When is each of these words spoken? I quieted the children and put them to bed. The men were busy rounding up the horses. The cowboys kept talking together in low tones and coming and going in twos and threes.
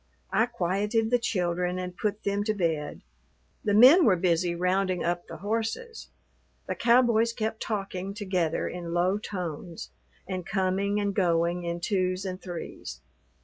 I 0.33 0.47
quieted 0.47 1.11
the 1.11 1.19
children 1.19 1.77
and 1.77 1.95
put 1.95 2.23
them 2.23 2.43
to 2.45 2.55
bed. 2.55 3.01
The 3.63 3.75
men 3.75 4.03
were 4.03 4.15
busy 4.15 4.55
rounding 4.55 5.03
up 5.03 5.27
the 5.27 5.37
horses. 5.37 6.09
The 6.65 6.73
cowboys 6.73 7.33
kept 7.33 7.61
talking 7.61 8.15
together 8.15 8.67
in 8.67 8.95
low 8.95 9.19
tones 9.19 9.91
and 10.27 10.43
coming 10.43 10.99
and 10.99 11.13
going 11.13 11.65
in 11.65 11.81
twos 11.81 12.25
and 12.25 12.41
threes. 12.41 12.99